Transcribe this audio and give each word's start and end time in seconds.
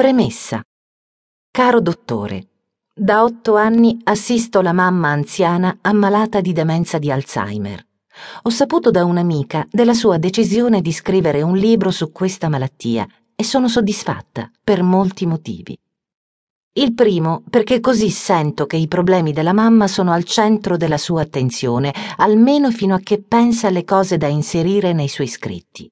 Premessa. 0.00 0.62
Caro 1.50 1.82
dottore, 1.82 2.46
da 2.94 3.22
otto 3.22 3.56
anni 3.56 4.00
assisto 4.04 4.62
la 4.62 4.72
mamma 4.72 5.10
anziana 5.10 5.76
ammalata 5.82 6.40
di 6.40 6.54
demenza 6.54 6.96
di 6.96 7.10
Alzheimer. 7.10 7.86
Ho 8.44 8.48
saputo 8.48 8.90
da 8.90 9.04
un'amica 9.04 9.66
della 9.70 9.92
sua 9.92 10.16
decisione 10.16 10.80
di 10.80 10.90
scrivere 10.90 11.42
un 11.42 11.54
libro 11.54 11.90
su 11.90 12.12
questa 12.12 12.48
malattia 12.48 13.06
e 13.36 13.44
sono 13.44 13.68
soddisfatta 13.68 14.50
per 14.64 14.82
molti 14.82 15.26
motivi. 15.26 15.78
Il 16.76 16.94
primo, 16.94 17.42
perché 17.50 17.80
così 17.80 18.08
sento 18.08 18.64
che 18.64 18.78
i 18.78 18.88
problemi 18.88 19.34
della 19.34 19.52
mamma 19.52 19.86
sono 19.86 20.12
al 20.12 20.24
centro 20.24 20.78
della 20.78 20.96
sua 20.96 21.20
attenzione, 21.20 21.92
almeno 22.16 22.70
fino 22.70 22.94
a 22.94 23.00
che 23.00 23.22
pensa 23.22 23.66
alle 23.66 23.84
cose 23.84 24.16
da 24.16 24.28
inserire 24.28 24.94
nei 24.94 25.08
suoi 25.08 25.26
scritti. 25.26 25.86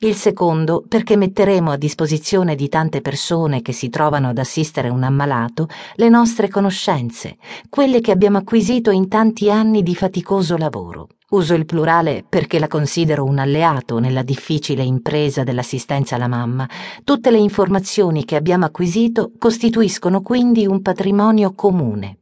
Il 0.00 0.14
secondo, 0.14 0.84
perché 0.86 1.16
metteremo 1.16 1.70
a 1.70 1.76
disposizione 1.76 2.54
di 2.54 2.68
tante 2.68 3.00
persone 3.00 3.62
che 3.62 3.72
si 3.72 3.88
trovano 3.88 4.28
ad 4.28 4.38
assistere 4.38 4.88
un 4.88 5.02
ammalato 5.02 5.68
le 5.94 6.08
nostre 6.08 6.48
conoscenze, 6.48 7.36
quelle 7.68 8.00
che 8.00 8.10
abbiamo 8.10 8.38
acquisito 8.38 8.90
in 8.90 9.08
tanti 9.08 9.50
anni 9.50 9.82
di 9.82 9.94
faticoso 9.94 10.56
lavoro. 10.56 11.08
Uso 11.30 11.54
il 11.54 11.64
plurale 11.64 12.24
perché 12.28 12.58
la 12.58 12.66
considero 12.66 13.24
un 13.24 13.38
alleato 13.38 14.00
nella 14.00 14.22
difficile 14.22 14.82
impresa 14.82 15.44
dell'assistenza 15.44 16.16
alla 16.16 16.26
mamma. 16.26 16.68
Tutte 17.04 17.30
le 17.30 17.38
informazioni 17.38 18.24
che 18.24 18.34
abbiamo 18.34 18.64
acquisito 18.64 19.30
costituiscono 19.38 20.22
quindi 20.22 20.66
un 20.66 20.82
patrimonio 20.82 21.52
comune. 21.54 22.19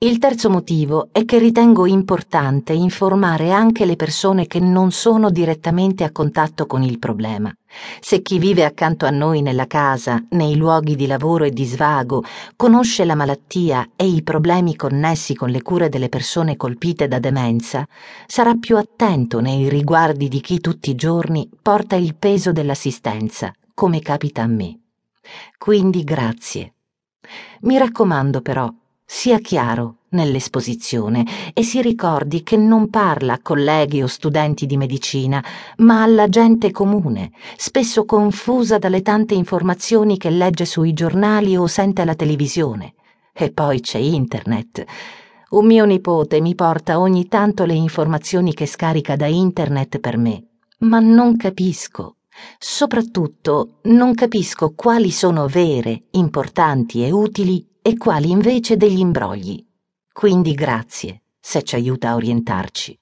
Il 0.00 0.18
terzo 0.18 0.48
motivo 0.48 1.08
è 1.10 1.24
che 1.24 1.40
ritengo 1.40 1.84
importante 1.84 2.72
informare 2.72 3.50
anche 3.50 3.84
le 3.84 3.96
persone 3.96 4.46
che 4.46 4.60
non 4.60 4.92
sono 4.92 5.28
direttamente 5.28 6.04
a 6.04 6.12
contatto 6.12 6.66
con 6.68 6.84
il 6.84 7.00
problema. 7.00 7.52
Se 7.98 8.22
chi 8.22 8.38
vive 8.38 8.64
accanto 8.64 9.06
a 9.06 9.10
noi 9.10 9.42
nella 9.42 9.66
casa, 9.66 10.24
nei 10.30 10.54
luoghi 10.54 10.94
di 10.94 11.08
lavoro 11.08 11.42
e 11.42 11.50
di 11.50 11.64
svago, 11.64 12.22
conosce 12.54 13.04
la 13.04 13.16
malattia 13.16 13.90
e 13.96 14.06
i 14.06 14.22
problemi 14.22 14.76
connessi 14.76 15.34
con 15.34 15.50
le 15.50 15.62
cure 15.62 15.88
delle 15.88 16.08
persone 16.08 16.56
colpite 16.56 17.08
da 17.08 17.18
demenza, 17.18 17.84
sarà 18.28 18.54
più 18.54 18.76
attento 18.76 19.40
nei 19.40 19.68
riguardi 19.68 20.28
di 20.28 20.40
chi 20.40 20.60
tutti 20.60 20.90
i 20.90 20.94
giorni 20.94 21.50
porta 21.60 21.96
il 21.96 22.14
peso 22.14 22.52
dell'assistenza, 22.52 23.52
come 23.74 23.98
capita 23.98 24.42
a 24.42 24.46
me. 24.46 24.78
Quindi 25.58 26.04
grazie. 26.04 26.74
Mi 27.62 27.76
raccomando 27.78 28.40
però, 28.42 28.72
sia 29.10 29.38
chiaro 29.38 29.97
nell'esposizione 30.10 31.24
e 31.52 31.62
si 31.62 31.82
ricordi 31.82 32.42
che 32.42 32.56
non 32.56 32.90
parla 32.90 33.34
a 33.34 33.40
colleghi 33.42 34.02
o 34.02 34.06
studenti 34.06 34.66
di 34.66 34.76
medicina, 34.76 35.44
ma 35.78 36.02
alla 36.02 36.28
gente 36.28 36.70
comune, 36.70 37.32
spesso 37.56 38.04
confusa 38.04 38.78
dalle 38.78 39.02
tante 39.02 39.34
informazioni 39.34 40.16
che 40.16 40.30
legge 40.30 40.64
sui 40.64 40.92
giornali 40.92 41.56
o 41.56 41.66
sente 41.66 42.02
alla 42.02 42.14
televisione. 42.14 42.94
E 43.32 43.52
poi 43.52 43.80
c'è 43.80 43.98
internet. 43.98 44.84
Un 45.50 45.66
mio 45.66 45.84
nipote 45.84 46.40
mi 46.40 46.54
porta 46.54 46.98
ogni 46.98 47.26
tanto 47.28 47.64
le 47.64 47.74
informazioni 47.74 48.52
che 48.52 48.66
scarica 48.66 49.16
da 49.16 49.26
internet 49.26 49.98
per 49.98 50.18
me, 50.18 50.44
ma 50.80 50.98
non 50.98 51.36
capisco. 51.36 52.16
Soprattutto 52.58 53.78
non 53.84 54.14
capisco 54.14 54.74
quali 54.74 55.10
sono 55.10 55.46
vere, 55.46 56.02
importanti 56.12 57.04
e 57.04 57.10
utili 57.10 57.66
e 57.80 57.96
quali 57.96 58.30
invece 58.30 58.76
degli 58.76 58.98
imbrogli. 58.98 59.67
Quindi 60.18 60.52
grazie, 60.54 61.22
se 61.38 61.62
ci 61.62 61.76
aiuta 61.76 62.08
a 62.08 62.14
orientarci. 62.16 62.98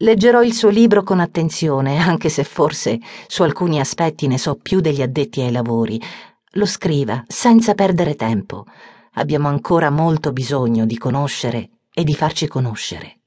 Leggerò 0.00 0.42
il 0.42 0.52
suo 0.52 0.68
libro 0.68 1.02
con 1.02 1.20
attenzione, 1.20 1.96
anche 1.96 2.28
se 2.28 2.44
forse 2.44 3.00
su 3.26 3.42
alcuni 3.42 3.80
aspetti 3.80 4.26
ne 4.26 4.36
so 4.36 4.56
più 4.56 4.80
degli 4.80 5.00
addetti 5.00 5.40
ai 5.40 5.50
lavori. 5.50 5.98
Lo 6.50 6.66
scriva, 6.66 7.24
senza 7.26 7.72
perdere 7.72 8.14
tempo. 8.14 8.66
Abbiamo 9.12 9.48
ancora 9.48 9.88
molto 9.88 10.32
bisogno 10.32 10.84
di 10.84 10.98
conoscere 10.98 11.70
e 11.90 12.04
di 12.04 12.14
farci 12.14 12.46
conoscere. 12.46 13.20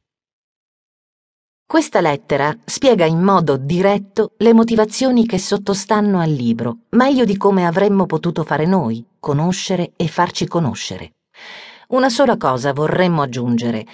Questa 1.66 2.02
lettera 2.02 2.56
spiega 2.66 3.06
in 3.06 3.20
modo 3.20 3.58
diretto 3.58 4.34
le 4.38 4.54
motivazioni 4.54 5.26
che 5.26 5.40
sottostanno 5.40 6.20
al 6.20 6.30
libro, 6.30 6.82
meglio 6.90 7.26
di 7.26 7.36
come 7.36 7.66
avremmo 7.66 8.06
potuto 8.06 8.44
fare 8.44 8.68
noi, 8.68 9.04
conoscere 9.20 9.94
e 9.96 10.08
farci 10.08 10.46
conoscere. 10.46 11.14
Una 11.88 12.10
sola 12.10 12.36
cosa 12.36 12.74
vorremmo 12.74 13.22
aggiungere. 13.22 13.86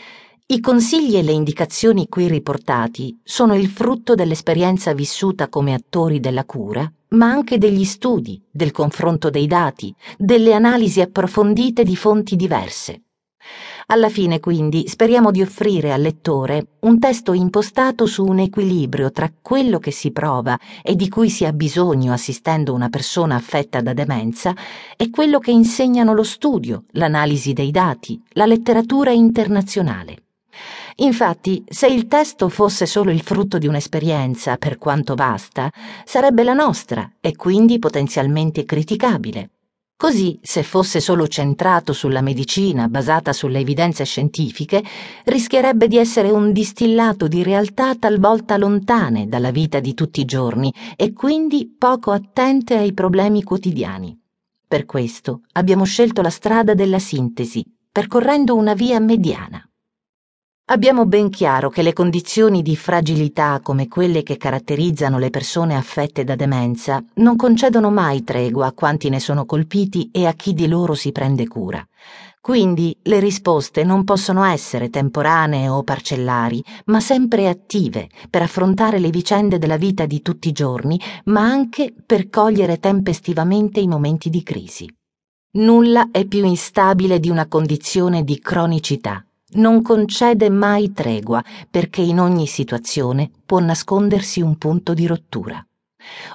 I 0.45 0.61
consigli 0.61 1.17
e 1.17 1.23
le 1.23 1.33
indicazioni 1.33 2.07
qui 2.07 2.29
riportati 2.29 3.19
sono 3.21 3.53
il 3.53 3.67
frutto 3.67 4.15
dell'esperienza 4.15 4.93
vissuta 4.93 5.49
come 5.49 5.73
attori 5.73 6.21
della 6.21 6.45
cura, 6.45 6.89
ma 7.09 7.29
anche 7.29 7.57
degli 7.57 7.83
studi, 7.83 8.41
del 8.49 8.71
confronto 8.71 9.29
dei 9.29 9.45
dati, 9.45 9.93
delle 10.17 10.53
analisi 10.53 11.01
approfondite 11.01 11.83
di 11.83 11.97
fonti 11.97 12.37
diverse. 12.37 13.01
Alla 13.87 14.09
fine, 14.09 14.39
quindi, 14.39 14.87
speriamo 14.87 15.31
di 15.31 15.41
offrire 15.41 15.91
al 15.91 16.01
lettore 16.01 16.67
un 16.81 16.99
testo 16.99 17.33
impostato 17.33 18.05
su 18.05 18.25
un 18.25 18.39
equilibrio 18.39 19.11
tra 19.11 19.31
quello 19.41 19.79
che 19.79 19.91
si 19.91 20.11
prova 20.11 20.57
e 20.81 20.95
di 20.95 21.09
cui 21.09 21.29
si 21.29 21.45
ha 21.45 21.53
bisogno 21.53 22.13
assistendo 22.13 22.73
una 22.73 22.89
persona 22.89 23.35
affetta 23.35 23.81
da 23.81 23.93
demenza 23.93 24.53
e 24.95 25.09
quello 25.09 25.39
che 25.39 25.51
insegnano 25.51 26.13
lo 26.13 26.23
studio, 26.23 26.85
l'analisi 26.91 27.53
dei 27.53 27.71
dati, 27.71 28.21
la 28.33 28.45
letteratura 28.45 29.11
internazionale. 29.11 30.23
Infatti, 30.97 31.63
se 31.67 31.87
il 31.87 32.07
testo 32.07 32.49
fosse 32.49 32.85
solo 32.85 33.11
il 33.11 33.21
frutto 33.21 33.57
di 33.57 33.67
un'esperienza, 33.67 34.57
per 34.57 34.77
quanto 34.77 35.15
vasta, 35.15 35.71
sarebbe 36.05 36.43
la 36.43 36.53
nostra 36.53 37.13
e 37.19 37.35
quindi 37.35 37.79
potenzialmente 37.79 38.65
criticabile. 38.65 39.49
Così, 40.01 40.39
se 40.41 40.63
fosse 40.63 40.99
solo 40.99 41.27
centrato 41.27 41.93
sulla 41.93 42.21
medicina 42.21 42.87
basata 42.87 43.33
sulle 43.33 43.59
evidenze 43.59 44.03
scientifiche, 44.03 44.83
rischierebbe 45.25 45.87
di 45.87 45.97
essere 45.97 46.31
un 46.31 46.51
distillato 46.51 47.27
di 47.27 47.43
realtà 47.43 47.93
talvolta 47.93 48.57
lontane 48.57 49.27
dalla 49.27 49.51
vita 49.51 49.79
di 49.79 49.93
tutti 49.93 50.19
i 50.21 50.25
giorni 50.25 50.73
e 50.95 51.13
quindi 51.13 51.75
poco 51.77 52.09
attente 52.09 52.77
ai 52.77 52.93
problemi 52.93 53.43
quotidiani. 53.43 54.19
Per 54.67 54.85
questo 54.85 55.41
abbiamo 55.51 55.83
scelto 55.83 56.23
la 56.23 56.31
strada 56.31 56.73
della 56.73 56.97
sintesi, 56.97 57.63
percorrendo 57.91 58.55
una 58.55 58.73
via 58.73 58.99
mediana. 58.99 59.63
Abbiamo 60.71 61.05
ben 61.05 61.29
chiaro 61.29 61.69
che 61.69 61.81
le 61.81 61.91
condizioni 61.91 62.61
di 62.61 62.77
fragilità 62.77 63.59
come 63.61 63.89
quelle 63.89 64.23
che 64.23 64.37
caratterizzano 64.37 65.19
le 65.19 65.29
persone 65.29 65.75
affette 65.75 66.23
da 66.23 66.37
demenza 66.37 67.03
non 67.15 67.35
concedono 67.35 67.91
mai 67.91 68.23
tregua 68.23 68.67
a 68.67 68.71
quanti 68.71 69.09
ne 69.09 69.19
sono 69.19 69.43
colpiti 69.43 70.07
e 70.13 70.25
a 70.25 70.31
chi 70.31 70.53
di 70.53 70.69
loro 70.69 70.93
si 70.93 71.11
prende 71.11 71.45
cura. 71.45 71.85
Quindi 72.39 72.97
le 73.01 73.19
risposte 73.19 73.83
non 73.83 74.05
possono 74.05 74.45
essere 74.45 74.89
temporanee 74.89 75.67
o 75.67 75.83
parcellari, 75.83 76.63
ma 76.85 77.01
sempre 77.01 77.49
attive 77.49 78.07
per 78.29 78.41
affrontare 78.41 78.99
le 78.99 79.09
vicende 79.09 79.57
della 79.57 79.75
vita 79.75 80.05
di 80.05 80.21
tutti 80.21 80.47
i 80.47 80.53
giorni, 80.53 80.97
ma 81.25 81.41
anche 81.41 81.93
per 82.05 82.29
cogliere 82.29 82.79
tempestivamente 82.79 83.81
i 83.81 83.89
momenti 83.89 84.29
di 84.29 84.41
crisi. 84.41 84.89
Nulla 85.55 86.11
è 86.11 86.23
più 86.23 86.45
instabile 86.45 87.19
di 87.19 87.29
una 87.29 87.47
condizione 87.47 88.23
di 88.23 88.39
cronicità 88.39 89.25
non 89.53 89.81
concede 89.81 90.49
mai 90.49 90.93
tregua 90.93 91.43
perché 91.69 92.01
in 92.01 92.19
ogni 92.19 92.47
situazione 92.47 93.29
può 93.45 93.59
nascondersi 93.59 94.41
un 94.41 94.57
punto 94.57 94.93
di 94.93 95.07
rottura. 95.07 95.65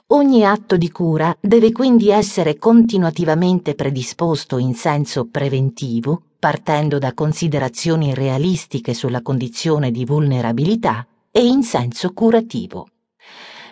Ogni 0.09 0.45
atto 0.45 0.77
di 0.77 0.91
cura 0.91 1.37
deve 1.41 1.73
quindi 1.73 2.11
essere 2.11 2.57
continuativamente 2.57 3.75
predisposto 3.75 4.59
in 4.59 4.75
senso 4.75 5.27
preventivo, 5.29 6.23
partendo 6.39 6.99
da 6.99 7.13
considerazioni 7.15 8.15
realistiche 8.15 8.95
sulla 8.95 9.23
condizione 9.23 9.91
di 9.91 10.05
vulnerabilità 10.05 11.07
e 11.31 11.45
in 11.45 11.63
senso 11.63 12.13
curativo. 12.13 12.87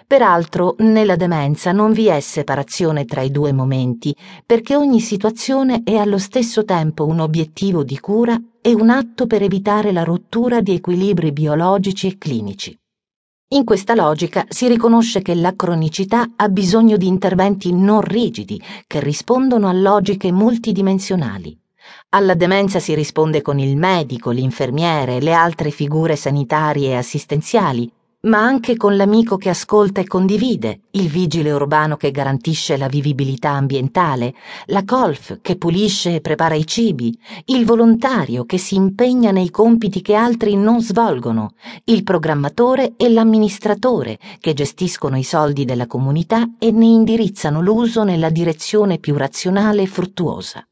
Peraltro, 0.07 0.75
nella 0.79 1.17
demenza 1.17 1.73
non 1.73 1.93
vi 1.93 2.07
è 2.07 2.21
separazione 2.21 3.05
tra 3.05 3.23
i 3.23 3.31
due 3.31 3.53
momenti, 3.53 4.15
perché 4.45 4.77
ogni 4.77 5.01
situazione 5.01 5.83
è 5.83 5.97
allo 5.97 6.19
stesso 6.19 6.65
tempo 6.65 7.07
un 7.07 7.21
obiettivo 7.21 7.85
di 7.85 7.99
cura 7.99 8.39
e 8.67 8.73
un 8.73 8.89
atto 8.89 9.27
per 9.27 9.43
evitare 9.43 9.93
la 9.93 10.05
rottura 10.05 10.63
di 10.63 10.73
equilibri 10.73 11.33
biologici 11.33 12.07
e 12.07 12.17
clinici. 12.17 12.75
In 13.49 13.63
questa 13.63 13.95
logica 13.95 14.47
si 14.49 14.69
riconosce 14.69 15.21
che 15.21 15.35
la 15.35 15.55
cronicità 15.55 16.33
ha 16.35 16.49
bisogno 16.49 16.97
di 16.97 17.07
interventi 17.07 17.75
non 17.75 18.01
rigidi, 18.01 18.59
che 18.87 19.01
rispondono 19.01 19.69
a 19.69 19.73
logiche 19.75 20.33
multidimensionali. 20.33 21.55
Alla 22.15 22.33
demenza 22.33 22.79
si 22.79 22.95
risponde 22.95 23.43
con 23.43 23.59
il 23.59 23.77
medico, 23.77 24.31
l'infermiere 24.31 25.17
e 25.17 25.21
le 25.21 25.35
altre 25.35 25.71
figure 25.71 26.17
sanitarie 26.17 26.89
e 26.89 26.97
assistenziali, 26.97 27.93
ma 28.25 28.39
anche 28.39 28.77
con 28.77 28.97
l'amico 28.97 29.37
che 29.37 29.49
ascolta 29.49 30.01
e 30.01 30.07
condivide, 30.07 30.83
il 30.93 31.09
vigile 31.09 31.53
urbano 31.53 31.97
che 31.97 32.11
garantisce 32.11 32.77
la 32.77 32.89
vivibilità 32.89 33.51
ambientale, 33.51 34.35
la 34.67 34.85
colf 34.85 35.39
che 35.41 35.57
pulisce 35.57 36.17
e 36.17 36.21
prepara 36.21 36.55
i 36.55 36.67
cibi, 36.67 37.17
il 37.47 37.65
volontario 37.65 38.45
che 38.45 38.59
si 38.59 38.75
impegna 38.75 39.31
nei 39.31 39.51
compiti 39.51 40.03
che 40.03 40.15
altri 40.15 40.57
non 40.57 40.81
svolgono, 40.81 41.55
il 41.85 42.03
programmatore 42.03 42.95
e 42.97 43.09
l'amministratore 43.11 44.19
che 44.39 44.55
gestiscono 44.55 45.17
i 45.17 45.25
soldi 45.25 45.65
della 45.65 45.87
comunità 45.87 46.49
e 46.59 46.71
ne 46.71 46.87
indirizzano 46.87 47.61
l'uso 47.61 48.05
nella 48.05 48.31
direzione 48.31 48.99
più 48.99 49.17
razionale 49.17 49.83
e 49.83 49.87
fruttuosa. 49.87 50.67